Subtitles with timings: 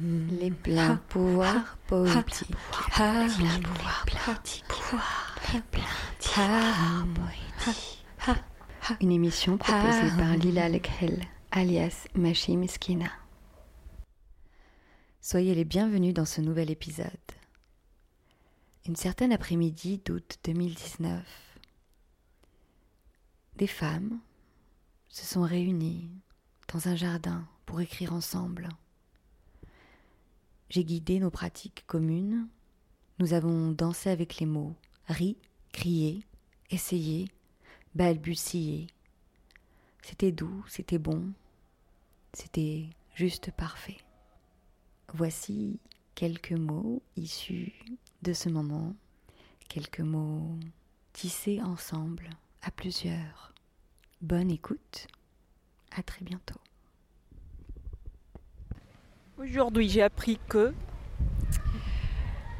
[0.00, 2.52] Les pleins pouvoirs poétiques.
[2.94, 4.64] Ah, les pleins pouvoirs poétiques.
[5.52, 8.04] Les pouvoirs poétiques.
[9.00, 13.10] Une émission proposée par Lila Lekhel, alias Machi Miskina.
[15.20, 17.08] Soyez les bienvenus dans ce nouvel épisode.
[18.86, 21.24] Une certaine après-midi d'août 2019,
[23.56, 24.20] des femmes
[25.08, 26.08] se sont réunies
[26.72, 28.68] dans un jardin pour écrire ensemble.
[30.70, 32.46] J'ai guidé nos pratiques communes.
[33.18, 34.74] Nous avons dansé avec les mots,
[35.06, 35.36] ri,
[35.72, 36.24] crié,
[36.70, 37.28] essayé,
[37.94, 38.86] balbutié.
[40.02, 41.32] C'était doux, c'était bon,
[42.32, 43.98] c'était juste parfait.
[45.14, 45.80] Voici
[46.14, 47.72] quelques mots issus
[48.22, 48.94] de ce moment,
[49.68, 50.58] quelques mots
[51.12, 52.28] tissés ensemble
[52.62, 53.54] à plusieurs.
[54.20, 55.06] Bonne écoute,
[55.92, 56.60] à très bientôt.
[59.40, 60.72] Aujourd'hui, j'ai appris que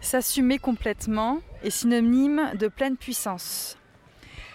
[0.00, 3.76] S'assumer complètement est synonyme de pleine puissance.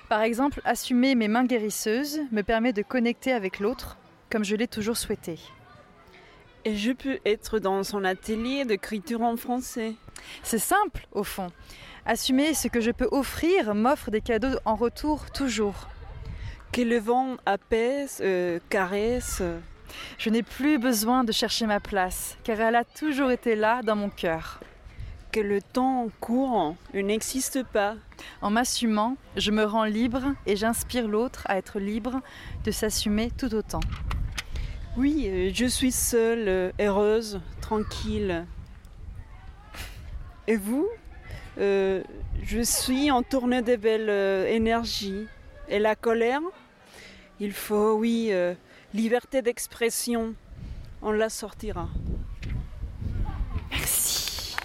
[0.08, 3.98] Par exemple, assumer mes mains guérisseuses me permet de connecter avec l'autre
[4.32, 5.40] comme je l'ai toujours souhaité.
[6.64, 9.94] et je peux être dans son atelier d'écriture en français.
[10.42, 11.52] C'est simple, au fond.
[12.06, 15.90] Assumer ce que je peux offrir m'offre des cadeaux en retour toujours.
[16.72, 19.44] Que le vent apaise, euh, caresse.
[20.18, 23.96] Je n'ai plus besoin de chercher ma place, car elle a toujours été là dans
[23.96, 24.60] mon cœur.
[25.32, 27.96] Que le temps court n'existe pas.
[28.42, 32.22] En m'assumant, je me rends libre et j'inspire l'autre à être libre
[32.64, 33.82] de s'assumer tout autant.
[34.98, 38.46] Oui, euh, je suis seule, euh, heureuse, tranquille.
[40.48, 40.88] Et vous
[41.58, 42.02] Euh,
[42.44, 45.26] Je suis entourée de belles énergies.
[45.70, 46.42] Et la colère?
[47.40, 48.54] Il faut, oui, euh,
[48.96, 50.34] liberté d'expression.
[51.02, 51.90] On la sortira.
[53.70, 54.56] Merci.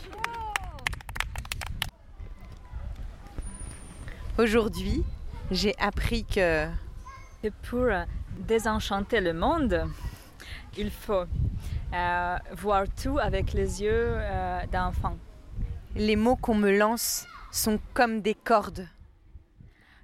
[4.38, 5.04] Aujourd'hui,
[5.50, 6.68] j'ai appris que
[7.42, 7.88] Et pour
[8.38, 9.84] désenchanter le monde,
[10.78, 11.24] il faut
[11.92, 15.16] euh, voir tout avec les yeux euh, d'enfant.
[15.96, 18.86] les mots qu'on me lance sont comme des cordes.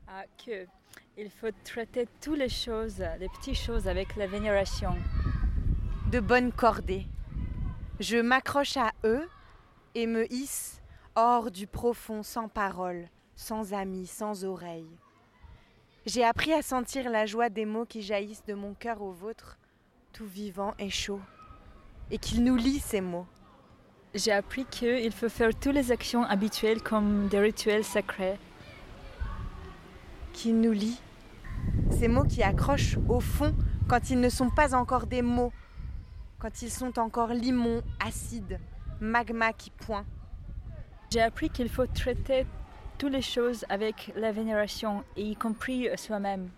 [0.08, 0.66] Euh, que
[1.18, 4.94] il faut traiter toutes les choses, les petites choses avec la vénération.
[6.12, 7.06] de bonnes cordées.
[7.98, 9.28] Je m'accroche à eux
[9.94, 10.80] et me hisse
[11.16, 14.98] hors du profond sans parole, sans amis, sans oreilles.
[16.04, 19.58] J'ai appris à sentir la joie des mots qui jaillissent de mon cœur au vôtre,
[20.12, 21.20] tout vivant et chaud,
[22.10, 23.26] et qu'ils nous lient ces mots.
[24.14, 28.38] J'ai appris qu'il faut faire toutes les actions habituelles comme des rituels sacrés.
[30.32, 31.00] qui nous lient.
[31.98, 33.54] Ces mots qui accrochent au fond
[33.88, 35.50] quand ils ne sont pas encore des mots,
[36.38, 38.60] quand ils sont encore limon, acide,
[39.00, 40.04] magma qui pointe.
[41.10, 42.46] J'ai appris qu'il faut traiter
[42.98, 46.50] toutes les choses avec la vénération, et y compris soi-même.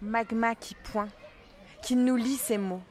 [0.00, 1.10] magma qui pointe,
[1.82, 2.82] qui nous lie ces mots.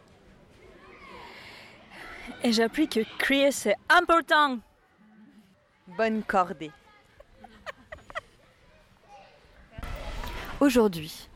[2.44, 4.60] Et j'ai appris que crier c'est important.
[5.98, 6.72] Bonne cordée.
[10.68, 11.30] Aujourd'hui,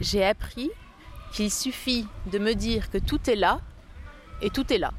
[0.00, 0.70] j'ai appris
[1.32, 3.60] qu'il suffit de me dire que tout est là
[4.40, 4.92] et tout est là.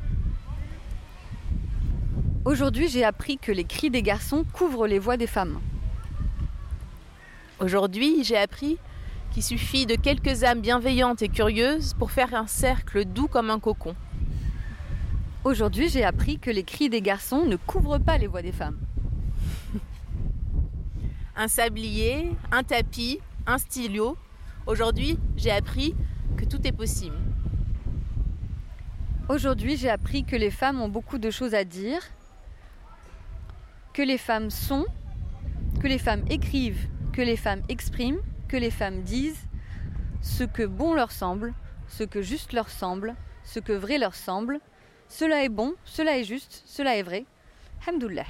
[2.43, 5.61] Aujourd'hui, j'ai appris que les cris des garçons couvrent les voix des femmes.
[7.61, 8.77] Aujourd'hui, j'ai appris
[9.31, 13.61] qu'il suffit de quelques âmes bienveillantes et curieuses pour faire un cercle doux comme un
[13.61, 13.95] cocon.
[15.45, 18.79] Aujourd'hui, j'ai appris que les cris des garçons ne couvrent pas les voix des femmes.
[21.37, 24.15] Un sablier, un tapis, un stylo.
[24.67, 25.95] Aujourd'hui, j'ai appris
[26.37, 27.17] que tout est possible.
[29.27, 32.01] Aujourd'hui, j'ai appris que les femmes ont beaucoup de choses à dire,
[33.93, 34.85] que les femmes sont,
[35.81, 39.47] que les femmes écrivent, que les femmes expriment, que les femmes disent
[40.21, 41.53] ce que bon leur semble,
[41.87, 44.59] ce que juste leur semble, ce que vrai leur semble.
[45.07, 47.25] Cela est bon, cela est juste, cela est vrai.
[47.87, 48.25] Hamdoullah.